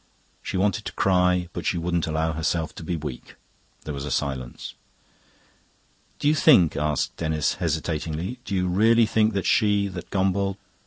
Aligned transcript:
She 0.41 0.57
wanted 0.57 0.85
to 0.85 0.93
cry, 0.93 1.47
but 1.53 1.63
she 1.63 1.77
wouldn't 1.77 2.07
allow 2.07 2.31
herself 2.31 2.73
to 2.73 2.83
be 2.83 2.95
weak. 2.95 3.35
There 3.83 3.93
was 3.93 4.03
a 4.03 4.09
silence. 4.09 4.73
"Do 6.17 6.27
you 6.27 6.33
think," 6.33 6.75
asked 6.75 7.15
Denis 7.17 7.53
hesitatingly 7.61 8.39
"do 8.43 8.55
you 8.55 8.67
really 8.67 9.05
think 9.05 9.33
that 9.33 9.45
she...that 9.45 10.09
Gombauld..." 10.09 10.57